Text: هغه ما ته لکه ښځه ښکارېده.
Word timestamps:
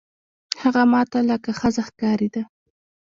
هغه 0.61 0.81
ما 0.91 1.01
ته 1.11 1.19
لکه 1.29 1.51
ښځه 1.59 1.81
ښکارېده. 1.87 2.43